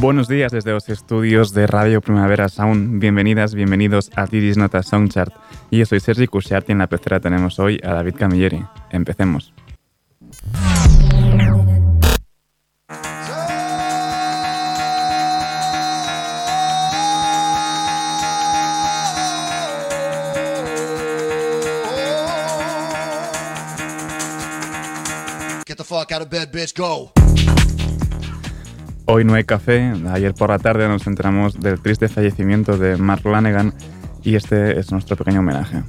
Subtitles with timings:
[0.00, 3.00] Buenos días desde los estudios de Radio Primavera Sound.
[3.00, 5.34] Bienvenidas, bienvenidos a Didis Nota Soundchart.
[5.70, 8.64] Y yo soy Sergi Cushart y en la pecera tenemos hoy a David Camilleri.
[8.88, 9.52] Empecemos.
[25.66, 27.12] Get the fuck out of bed, bitch, go.
[29.12, 29.92] Hoy no hay café.
[30.12, 33.74] Ayer por la tarde nos enteramos del triste fallecimiento de Mark Lanegan
[34.22, 35.82] y este es nuestro pequeño homenaje.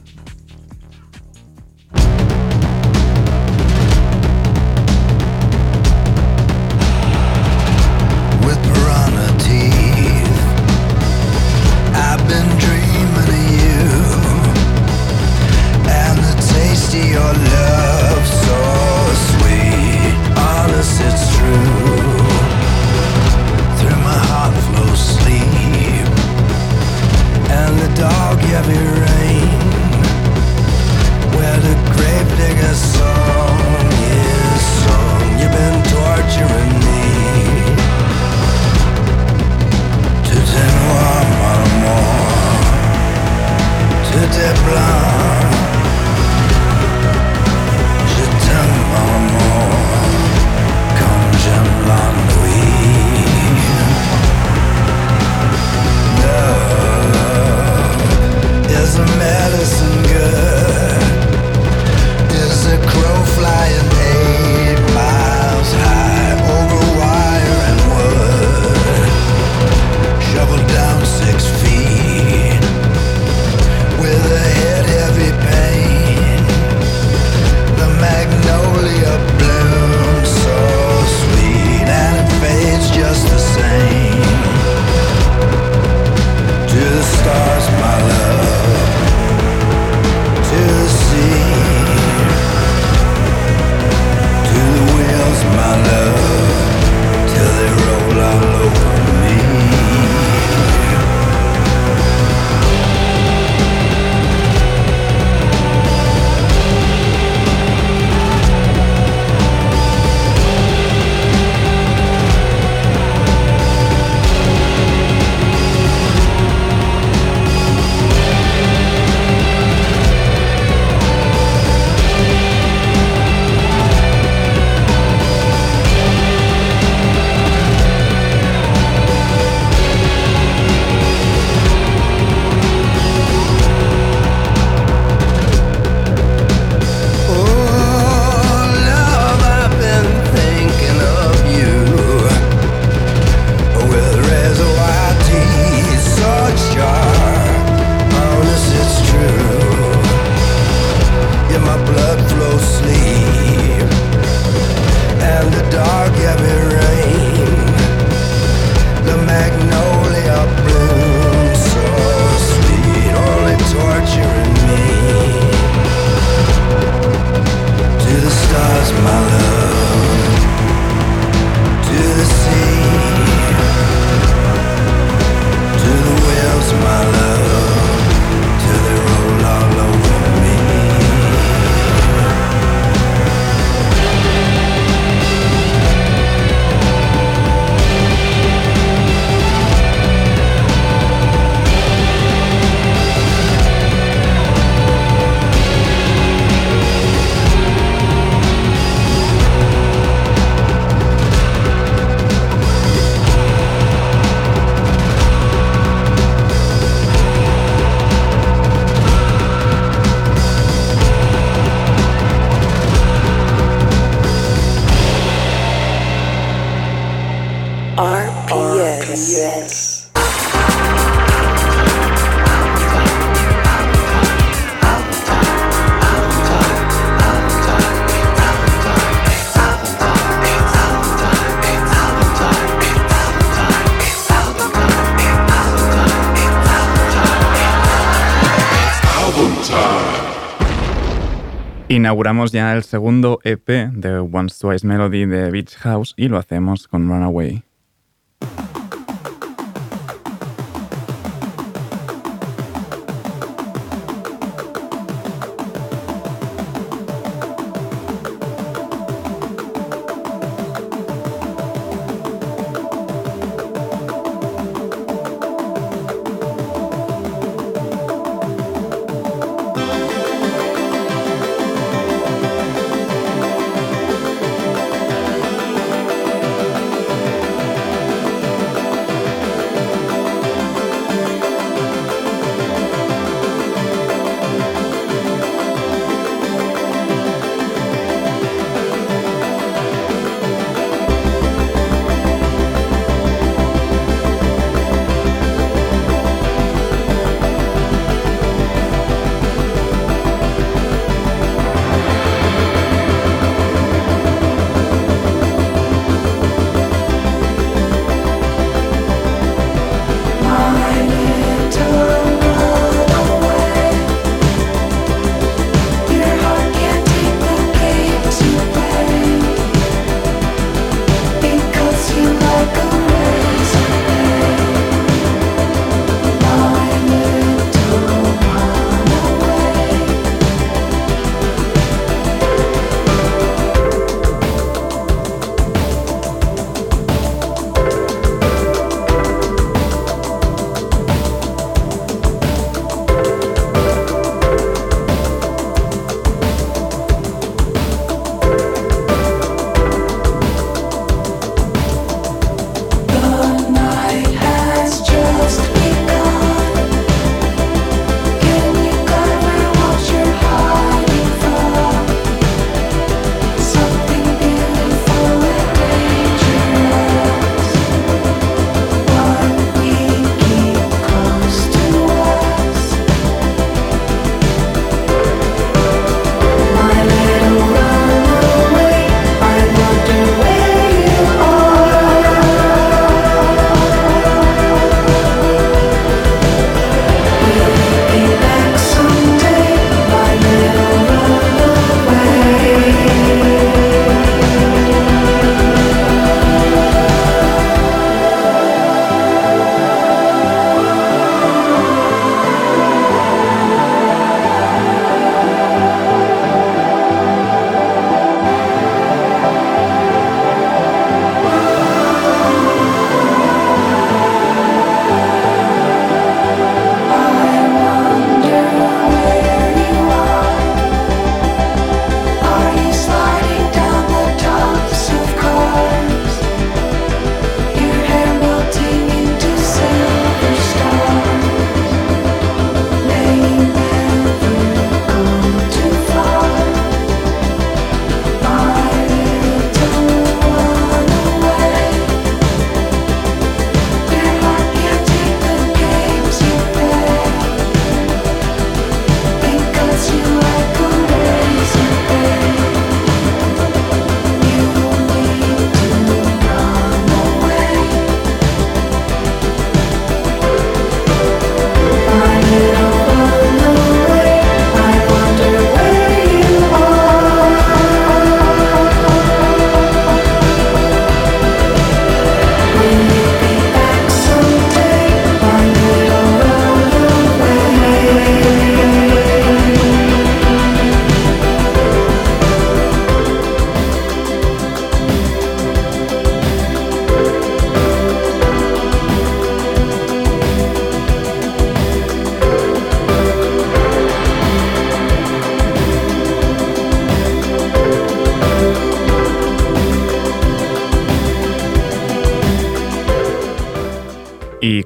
[241.92, 246.88] Inauguramos ya el segundo EP de Once Twice Melody de Beach House y lo hacemos
[246.88, 247.64] con Runaway.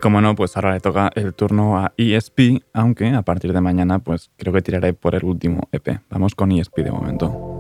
[0.06, 3.98] Como no, pues ahora le toca el turno a ESP, aunque a partir de mañana
[3.98, 6.00] pues creo que tiraré por el último EP.
[6.12, 7.55] Vamos con ESP de momento.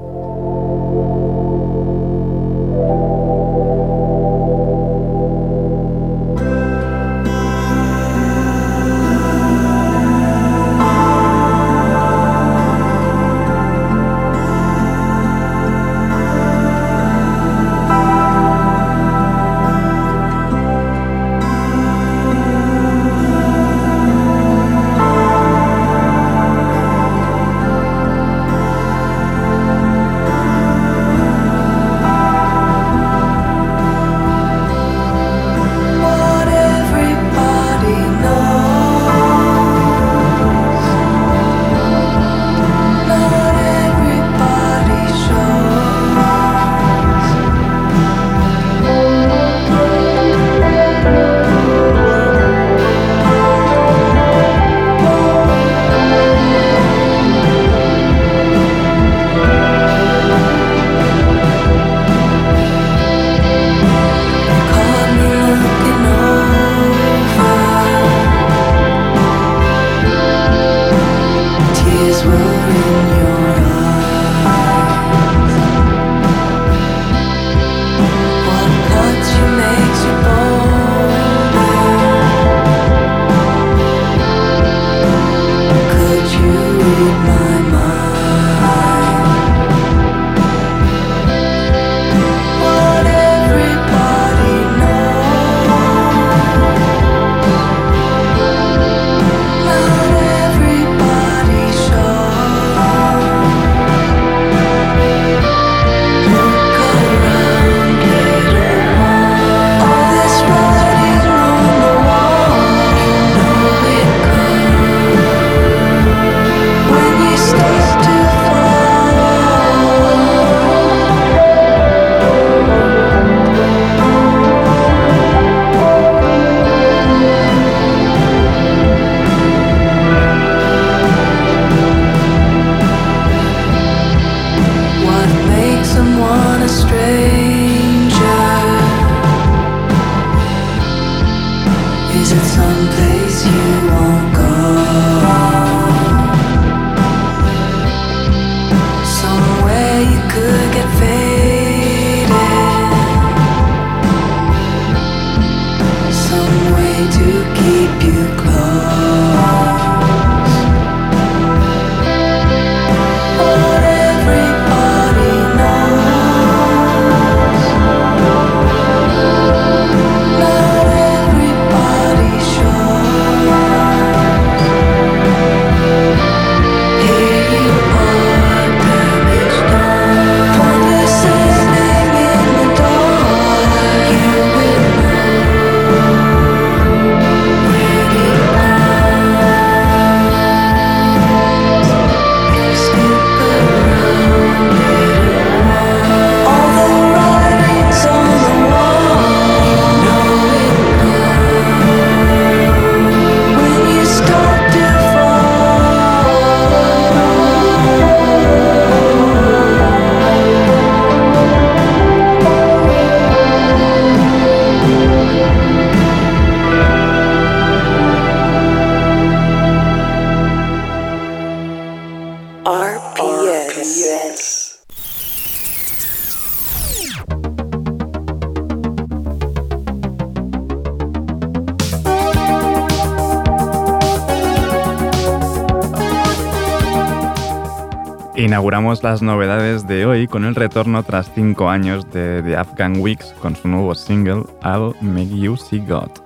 [238.55, 243.35] Inauguramos las novedades de hoy con el retorno tras cinco años de The Afghan Weeks
[243.41, 246.24] con su nuevo single I'll Make You See God.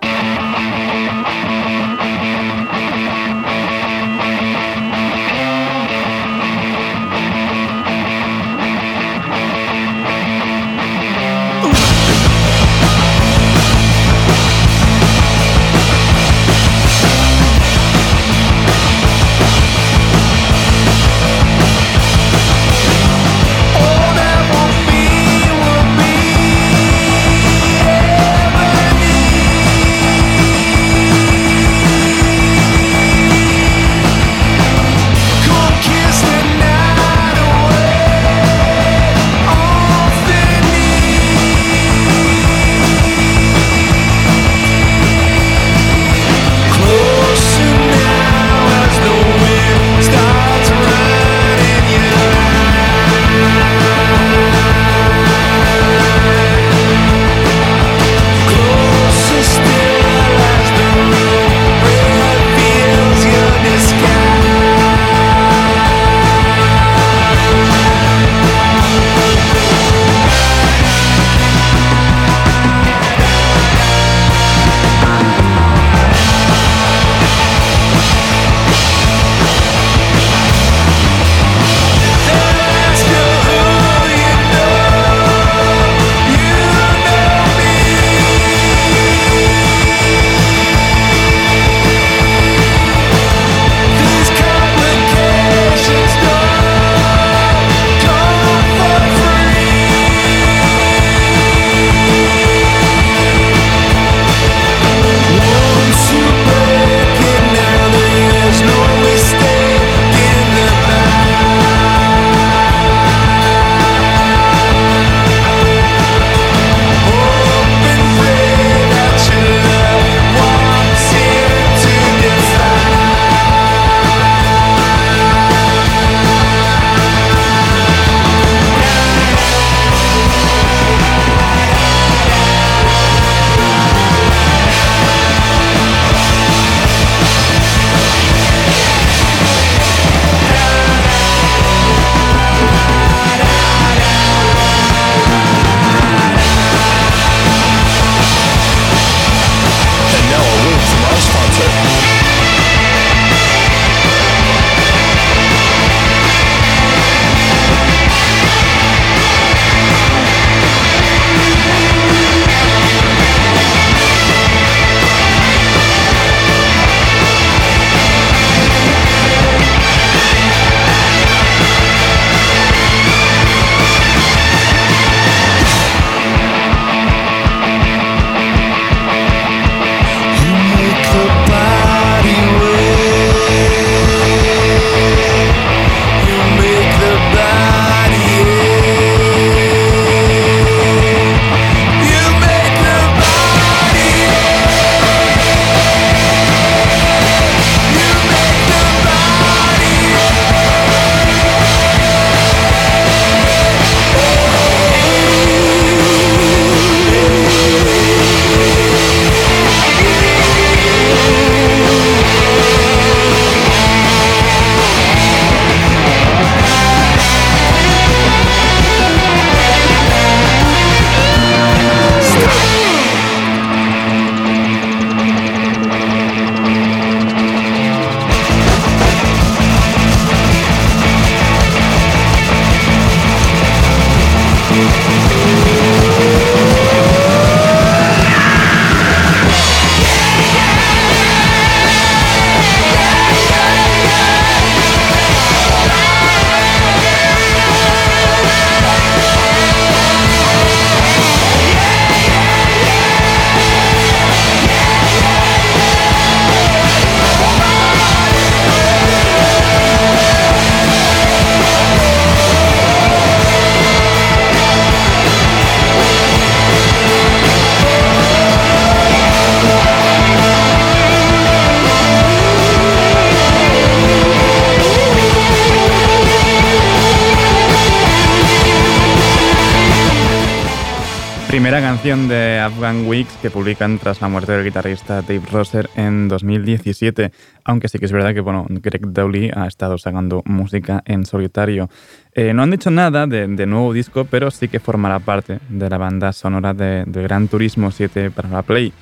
[282.04, 287.32] De Afghan Weeks que publican tras la muerte del guitarrista Dave Rosser en 2017,
[287.66, 291.90] aunque sí que es verdad que bueno, Greg Dowley ha estado sacando música en solitario.
[292.34, 295.98] Eh, no han dicho nada de, nuevo disco, pero sí que formará parte de la
[295.98, 298.94] banda sonora de, de Gran Turismo 7 para la Play.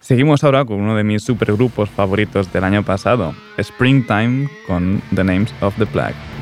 [0.00, 5.54] Seguimos ahora con uno de mis supergrupos favoritos del año pasado, Springtime con The Names
[5.60, 6.39] of the Plague.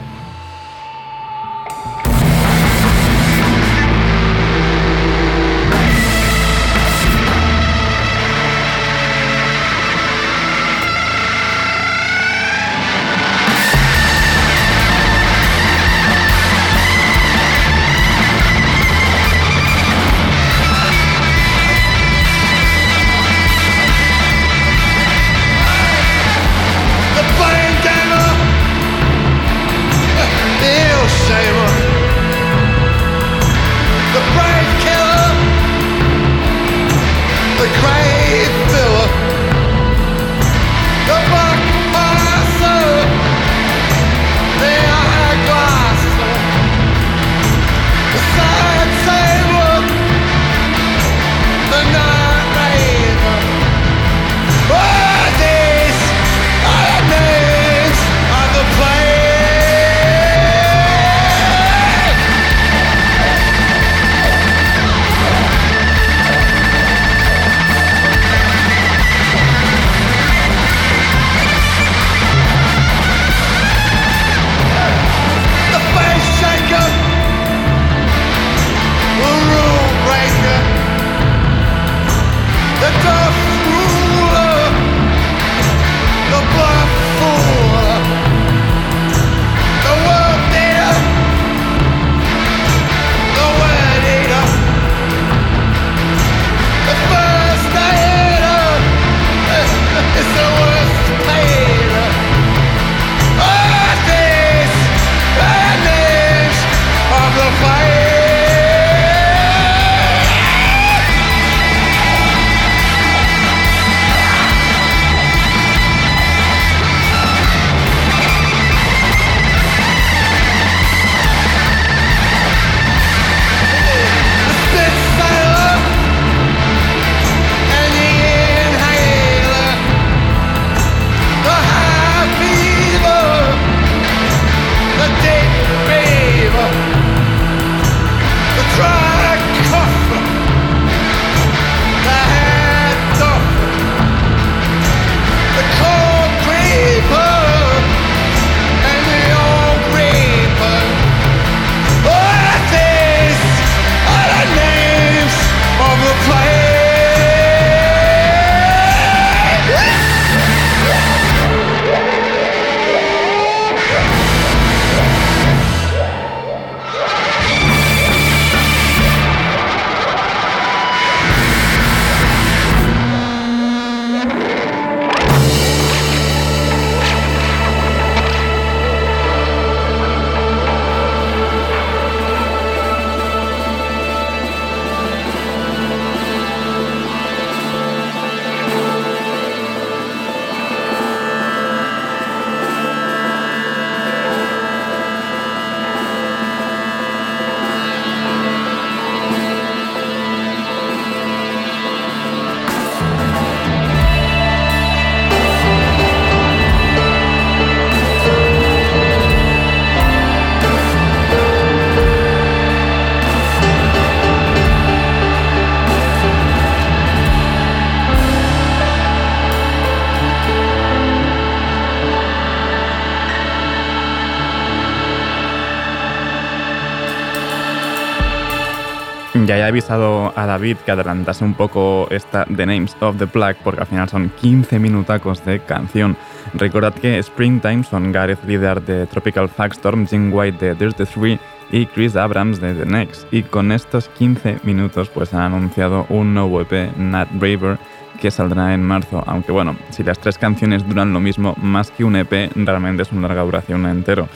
[229.68, 233.82] He avisado a David que adelantase un poco esta The Names of the Plague porque
[233.82, 236.16] al final son 15 minutacos de canción.
[236.54, 241.38] Recordad que Springtime son Gareth Leader de Tropical Fagstorm, Jim White de There's the Three
[241.70, 243.30] y Chris Abrams de The Next.
[243.30, 247.78] Y con estos 15 minutos pues han anunciado un nuevo EP, Nat Braver,
[248.22, 249.22] que saldrá en marzo.
[249.26, 253.12] Aunque bueno, si las tres canciones duran lo mismo, más que un EP, realmente es
[253.12, 254.28] una larga duración entero.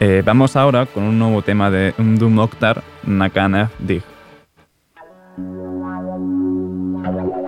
[0.00, 4.02] Eh, vamos ahora con un nuevo tema de Doom Octar, Nakana Dig.
[5.34, 5.46] Thank
[7.36, 7.41] you.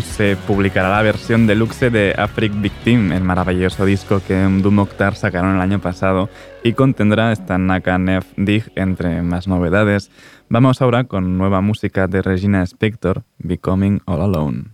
[0.00, 5.56] Se publicará la versión deluxe de Afric Victim, el maravilloso disco que Doom Mokhtar sacaron
[5.56, 6.30] el año pasado
[6.62, 10.10] y contendrá esta Naka Nef Dig entre más novedades.
[10.48, 14.70] Vamos ahora con nueva música de Regina Spector, Becoming All Alone.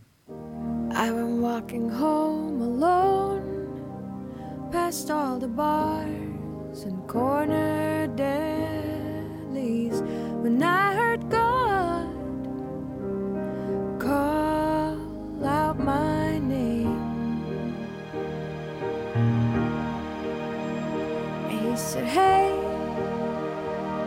[0.93, 3.43] I'm walking home alone,
[4.71, 10.01] past all the bars and corner delis
[10.43, 11.08] when I heard
[21.99, 22.53] said, Hey,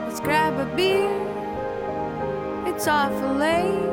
[0.06, 1.12] let's grab a beer.
[2.66, 3.90] It's awful late.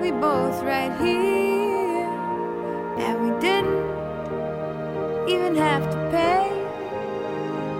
[0.00, 2.08] We both right here.
[2.98, 3.84] And we didn't
[5.28, 6.50] even have to pay.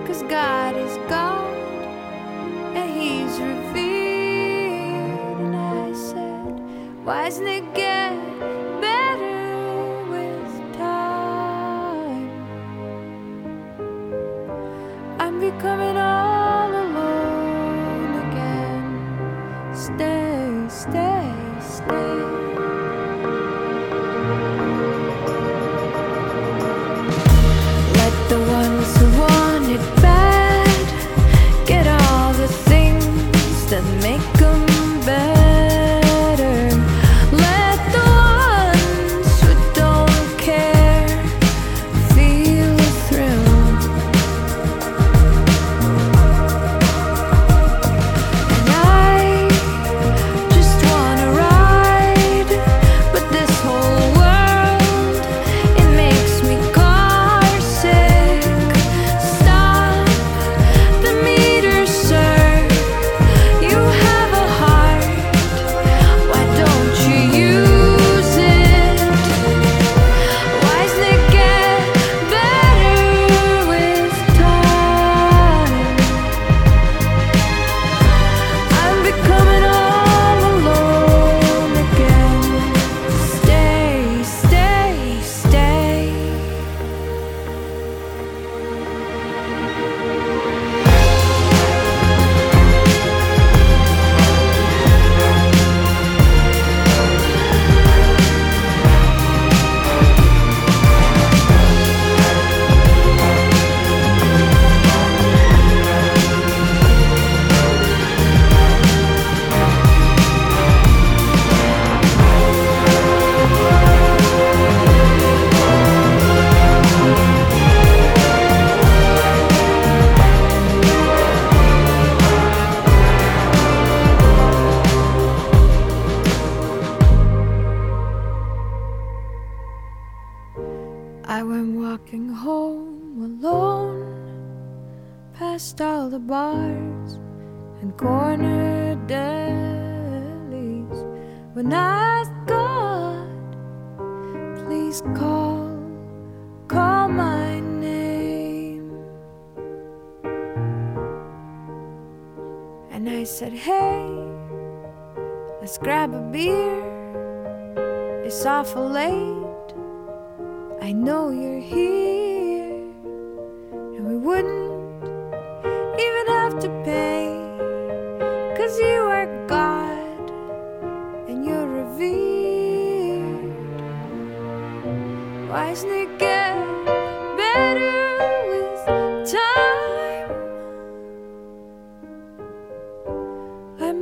[0.06, 1.54] Cause God is God
[2.76, 3.74] and He's revealed.
[5.40, 8.33] And I said, why doesn't it get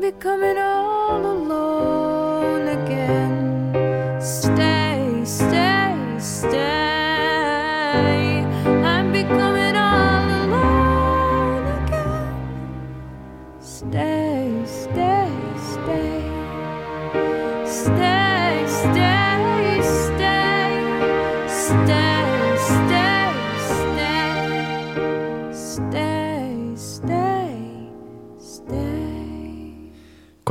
[0.03, 1.72] becoming all alone.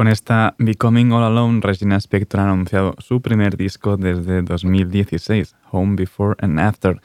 [0.02, 5.96] Con esta Becoming All Alone, Regina Spector ha anunciado su primer disco desde 2016, Home
[5.96, 7.00] Before and After.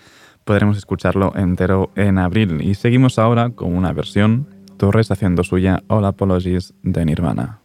[0.44, 6.06] Podremos escucharlo entero en abril y seguimos ahora con una versión, Torres haciendo suya All
[6.06, 7.58] Apologies de Nirvana.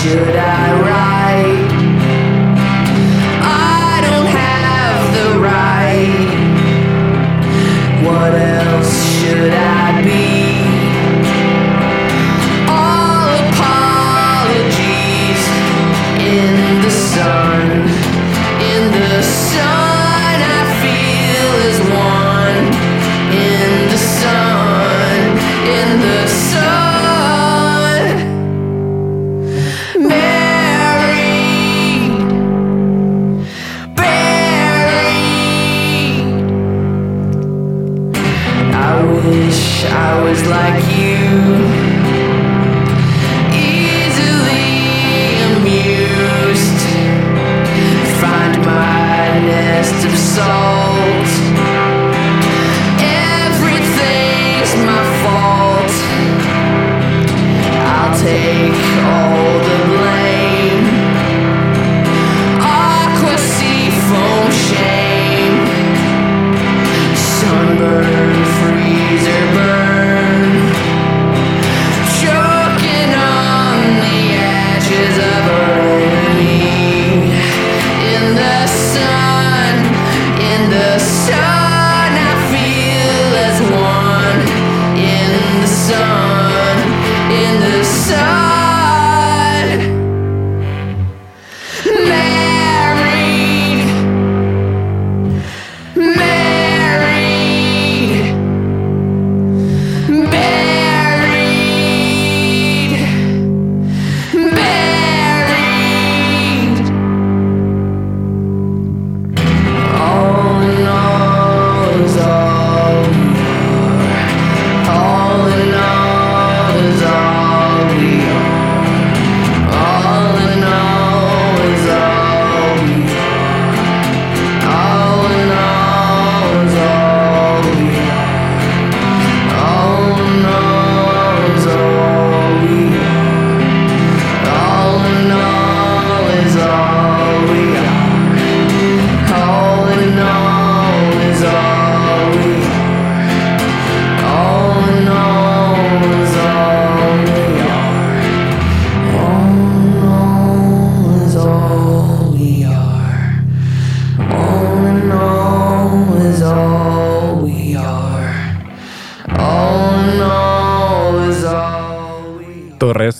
[0.00, 1.72] should I write?
[3.42, 6.30] I don't have the right.
[8.06, 9.77] What else should I?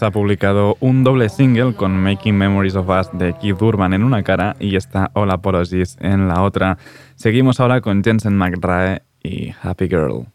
[0.01, 4.23] Ha publicado un doble single con Making Memories of Us de Keith Urban en una
[4.23, 6.79] cara y está All Apologies en la otra.
[7.17, 10.27] Seguimos ahora con Jensen McRae y Happy Girl.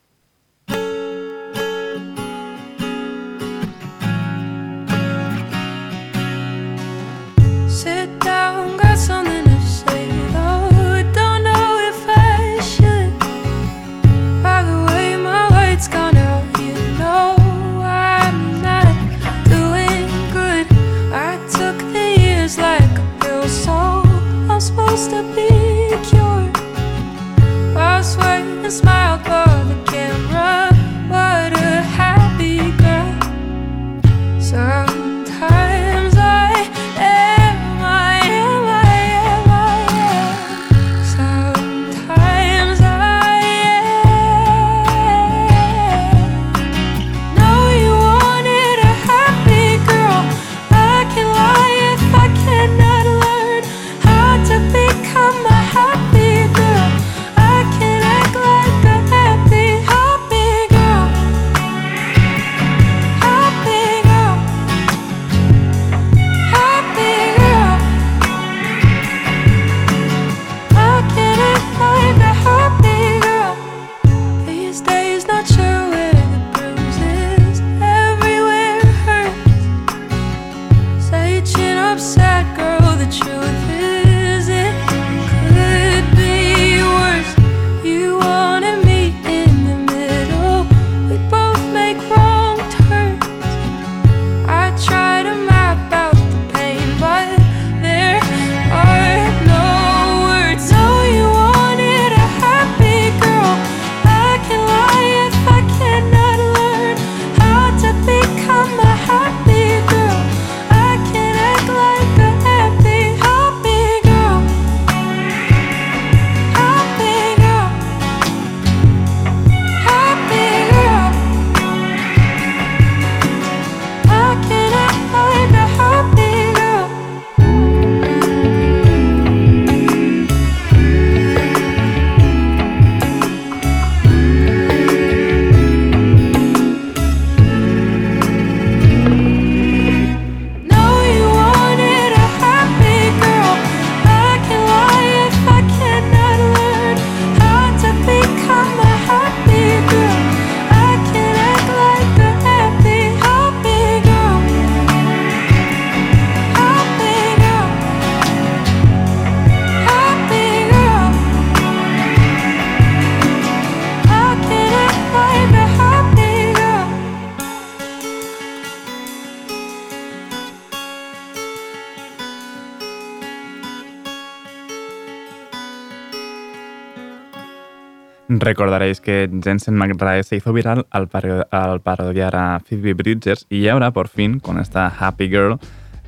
[178.44, 184.10] Recordaréis que Jensen McRae se hizo viral al, parodiar a Phoebe Bridgers y ahora por
[184.10, 185.58] fin con esta Happy Girl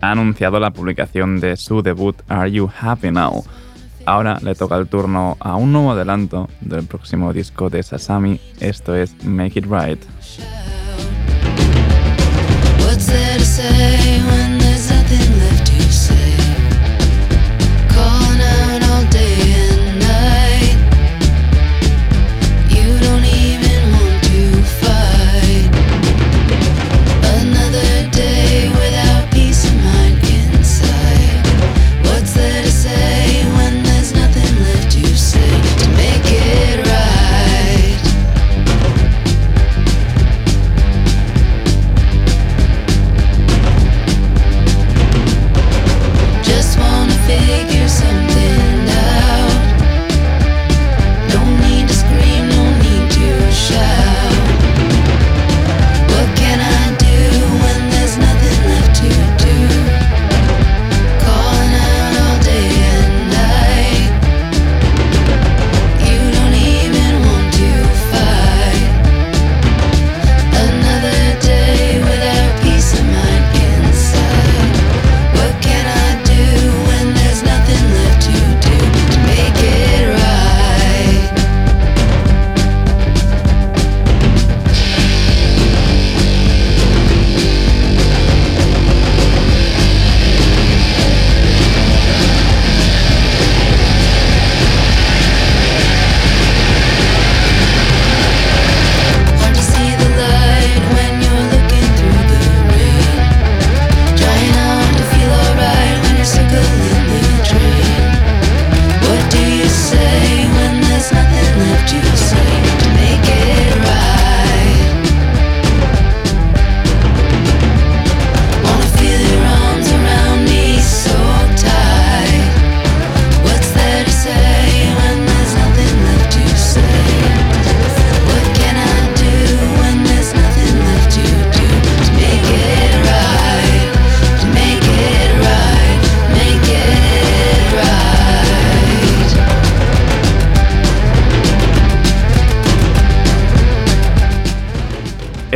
[0.02, 3.46] ha anunciado la publicación de su debut Are You Happy Now?
[4.06, 8.94] Ahora le toca el turno a un nuevo adelanto del próximo disco de Sasami, esto
[8.96, 10.04] es Make It Right.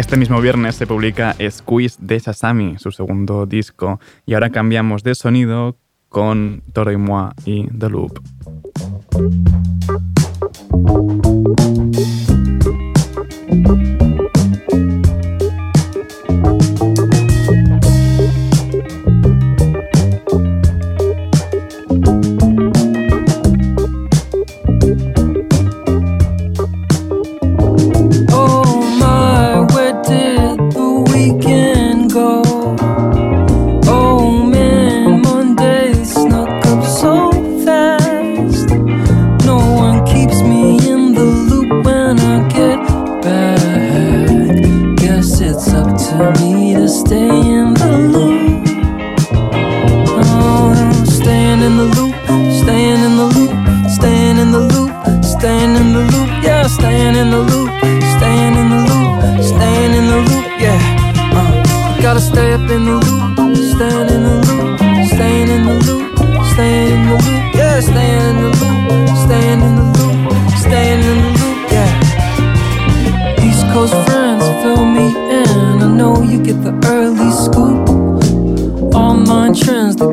[0.09, 5.13] Este mismo viernes se publica Squeeze de Sasami, su segundo disco, y ahora cambiamos de
[5.13, 5.77] sonido
[6.09, 8.19] con Toro y Moi y The Loop.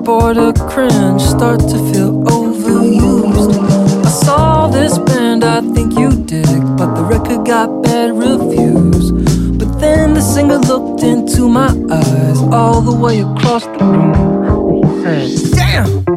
[0.06, 0.36] bored
[0.70, 3.52] cringe, start to feel overused.
[4.04, 9.10] I saw this band I think you dig, but the record got bad reviews.
[9.58, 15.22] But then the singer looked into my eyes all the way across the room and
[15.22, 16.15] he said, Damn!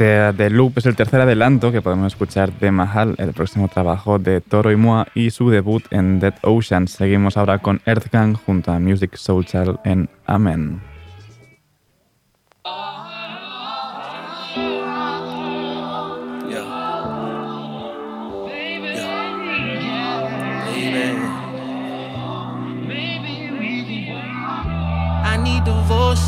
[0.00, 4.18] Este The Loop es el tercer adelanto que podemos escuchar de Mahal, el próximo trabajo
[4.18, 6.88] de Toro y Moa y su debut en Dead Ocean.
[6.88, 10.80] Seguimos ahora con Earthgang junto a Music Soul Child en Amen.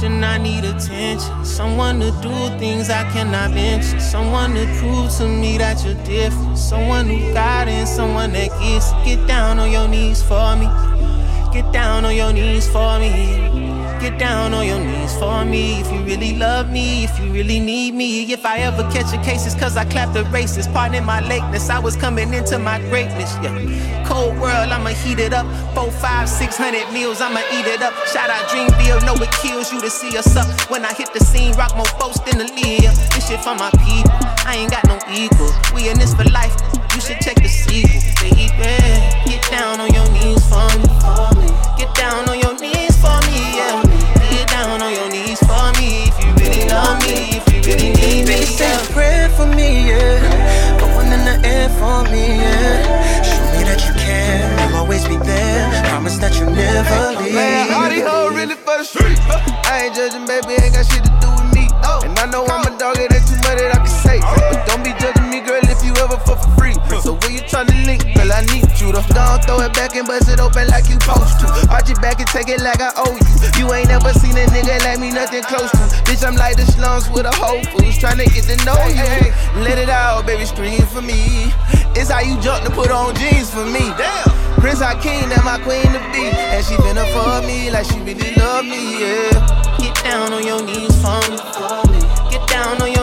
[0.02, 1.44] Devotion, I need attention.
[1.44, 4.00] Someone to do things I cannot mention.
[4.00, 6.58] Someone to prove to me that you're different.
[6.58, 8.92] Someone who guiding, someone that gets.
[9.04, 10.66] Get down on your knees for me.
[11.52, 13.61] Get down on your knees for me.
[14.02, 17.60] Get down on your knees for me if you really love me, if you really
[17.60, 18.32] need me.
[18.32, 20.72] If I ever catch a case, it's cause I clapped the racist.
[20.72, 23.32] Pardon my lateness, I was coming into my greatness.
[23.44, 24.04] Yeah.
[24.04, 25.46] Cold world, I'ma heat it up.
[25.72, 27.94] Four, five, six hundred meals, I'ma eat it up.
[28.08, 30.50] Shout out Dreamville, know it kills you to see us up.
[30.68, 32.82] When I hit the scene, rock more post than the lead.
[33.14, 34.10] This shit for my people,
[34.42, 35.54] I ain't got no equal.
[35.76, 36.56] We in this for life,
[36.92, 38.02] you should check the sequel.
[38.18, 38.50] Baby,
[39.30, 40.90] get down on your knees for me.
[41.78, 42.51] Get down on your
[51.82, 53.26] for me, yeah.
[53.26, 55.66] Show me that you care, I'll always be there.
[55.90, 57.34] Promise that you'll never leave.
[57.34, 59.18] Man, all these hoes really for the street.
[59.66, 61.66] I ain't judging, baby, ain't got shit to do with me.
[62.06, 64.18] And I know I'm a dog, it ain't too much that I can say.
[64.22, 66.78] But don't be judging me, girl, if you ever fuck for free.
[67.02, 70.06] So when you tryna link, girl, I need you to don't throw it back and
[70.06, 71.46] bust it open like you supposed to.
[71.66, 73.34] Arch it back and take it like I owe you.
[73.58, 74.31] You ain't never seen
[75.02, 75.84] me, nothing close to.
[76.06, 79.10] Bitch, I'm like the slums with a whole fools tryna get to know you.
[79.66, 81.50] Let it out, baby, scream for me.
[81.98, 83.90] It's how you jump to put on jeans for me.
[83.98, 84.30] Damn.
[84.62, 86.30] Prince Hakeem, that my queen to be.
[86.30, 89.34] And she finna for me like she really love me, yeah.
[89.82, 91.36] Get down on your knees for me.
[92.30, 93.01] Get down on your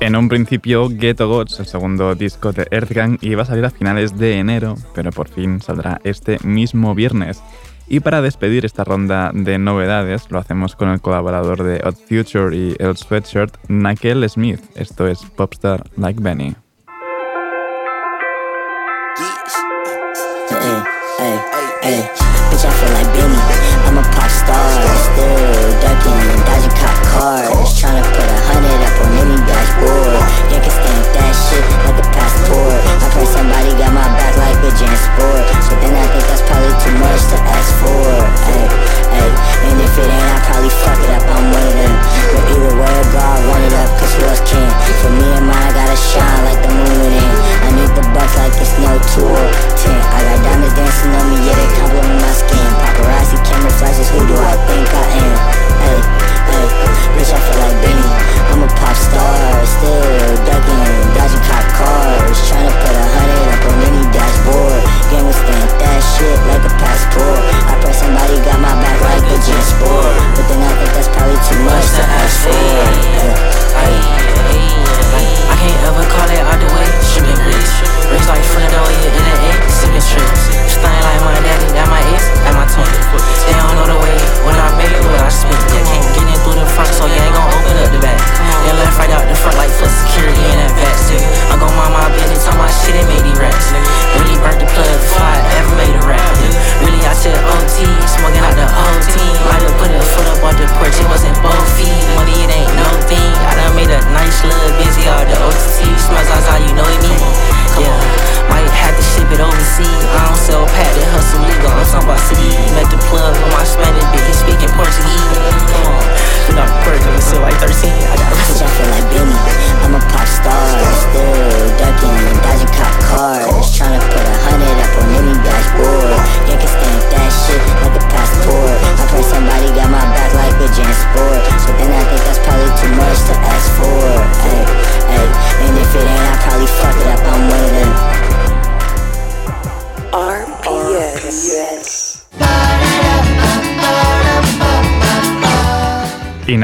[0.00, 4.16] En un principio, Ghetto Gods, el segundo disco de Earthgang, iba a salir a finales
[4.16, 7.42] de enero, pero por fin saldrá este mismo viernes.
[7.88, 12.56] Y para despedir esta ronda de novedades, lo hacemos con el colaborador de Odd Future
[12.56, 14.60] y El Sweatshirt, Nakel Smith.
[14.74, 16.54] Esto es Popstar Like Benny.
[23.96, 24.68] I'm a pop star,
[25.08, 27.72] still ducking, dodging cop cars.
[27.80, 30.20] Tryna put a hundred up on any dashboard.
[30.52, 30.60] Yeah,
[31.46, 32.78] shit like a passport.
[33.02, 35.44] I pray somebody got my back like a Jan Sport.
[35.70, 38.06] But then I think that's probably too much to ask for.
[38.46, 38.66] Hey,
[39.14, 39.30] hey,
[39.70, 41.24] and if it ain't, I probably fuck it up.
[41.30, 41.94] I'm one of them.
[42.34, 43.36] But either way, God
[43.66, 44.70] it up, cause who else can?
[45.02, 47.34] For me and mine, I gotta shine like the moon in.
[47.66, 49.42] I need the bucks like it's no tour.
[49.74, 52.68] Ten, I got diamonds dancing on me, yeah, they compliment my skin.
[52.78, 55.36] Paparazzi camera flashes, who do I think I am?
[55.82, 55.98] Hey,
[57.16, 58.08] bitch, I feel like Benny.
[58.52, 62.38] I'm a pop star, still ducking, dodging cop cars.
[62.48, 63.75] trying to put a hundred up on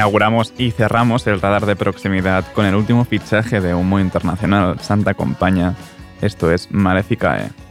[0.02, 5.14] Inauguramos y cerramos el radar de proximidad con el último fichaje de humo internacional, Santa
[5.14, 5.76] Compaña.
[6.20, 7.61] Esto es Maleficae.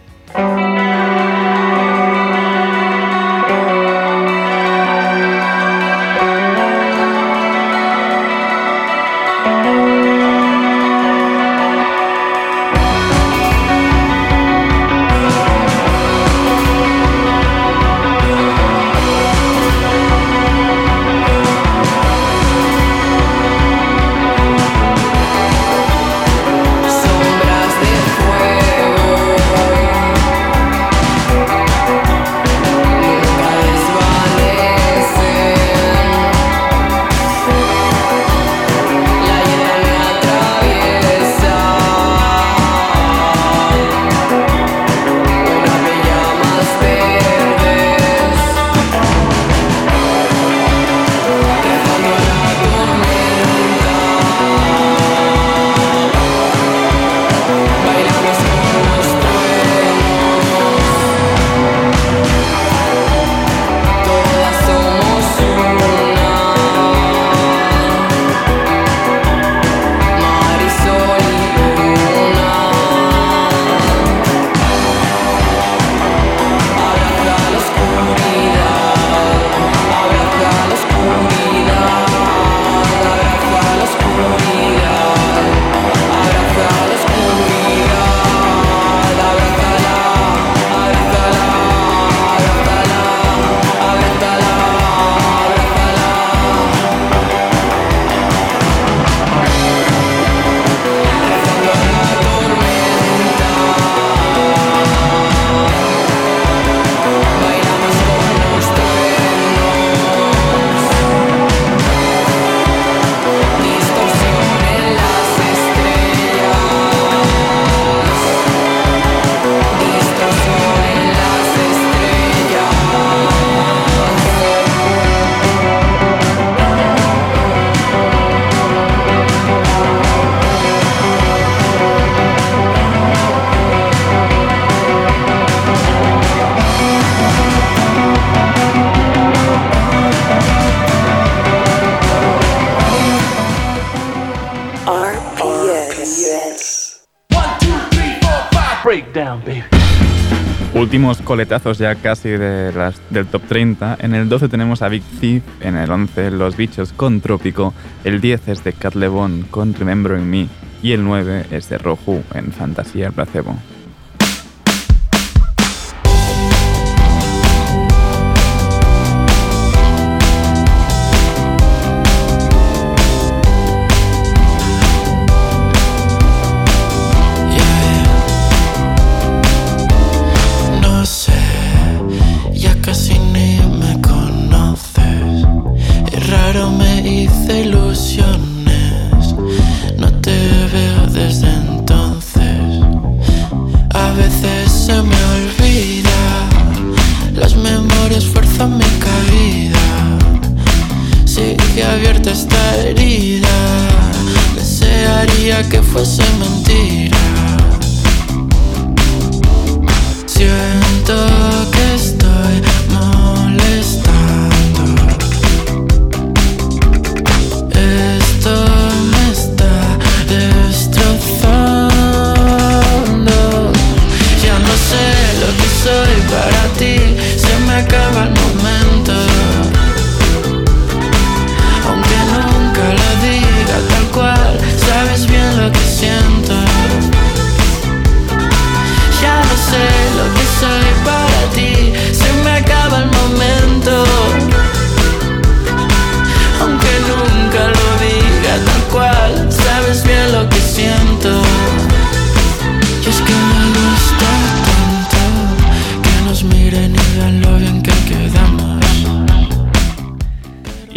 [150.92, 153.96] Últimos coletazos ya casi de las- del top 30.
[154.02, 157.74] En el 12 tenemos a Big Thief, en el 11 Los Bichos con Trópico,
[158.04, 160.50] el 10 es de Cat Lebon con Remembering Me
[160.84, 163.56] y el 9 es de Roju en Fantasía Placebo.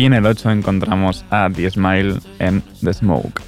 [0.04, 3.40] Y en el 8 encontramos a The Smile en The Smoke.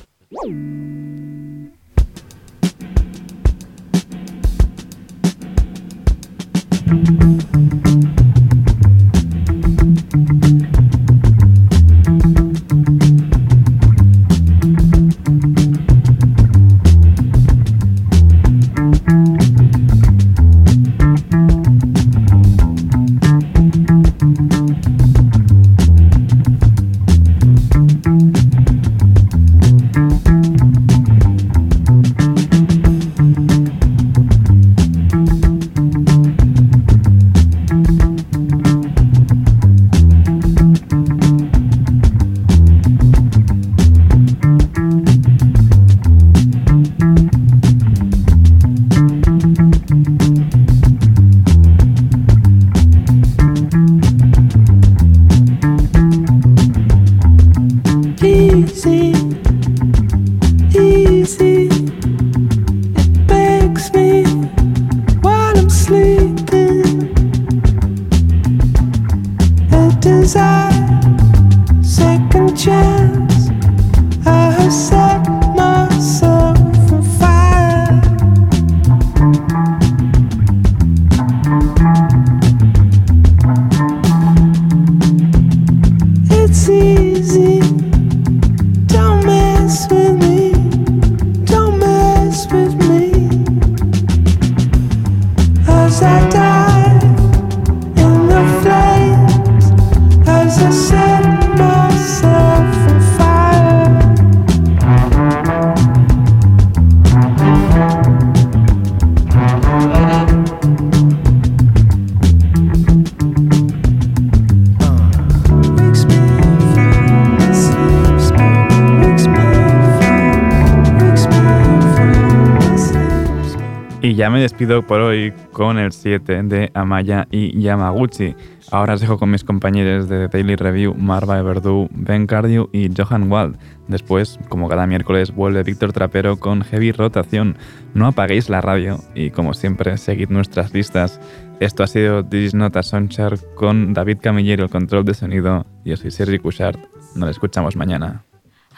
[124.17, 128.35] Ya me despido por hoy con el 7 de Amaya y Yamaguchi.
[128.71, 133.31] Ahora os dejo con mis compañeros de Daily Review, Marva Verdú, Ben Cardio y Johan
[133.31, 133.59] Wald.
[133.89, 137.59] Después, como cada miércoles, vuelve Víctor Trapero con Heavy Rotación.
[137.93, 141.21] No apaguéis la radio y, como siempre, seguid nuestras listas.
[141.61, 145.67] Esto ha sido This is Not a Soundchart con David Camillero, el control de sonido.
[145.85, 146.81] Yo soy Sergi Cushart.
[147.15, 148.25] Nos escuchamos mañana.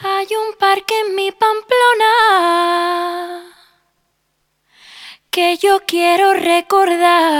[0.01, 2.09] Hay un parque en mi Pamplona
[5.39, 7.37] que yo quiero recordar.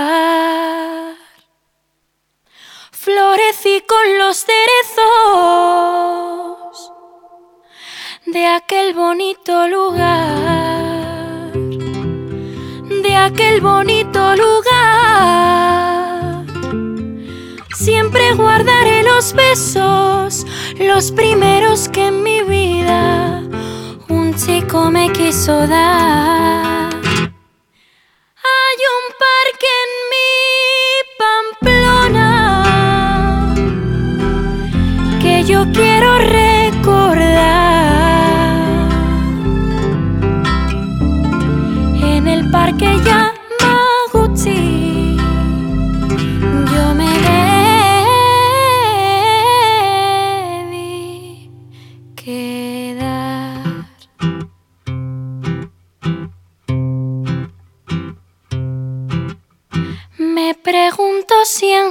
[2.91, 5.03] Florecí con los cerezos
[8.25, 11.51] de aquel bonito lugar,
[13.03, 15.65] de aquel bonito lugar.
[17.75, 20.45] Siempre guardaré los besos,
[20.79, 23.43] los primeros que en mi vida
[24.07, 26.98] un chico me quiso dar.
[28.79, 29.98] Hay un parque en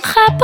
[0.01, 0.38] si en Japón